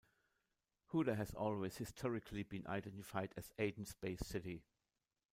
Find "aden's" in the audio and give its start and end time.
3.59-3.93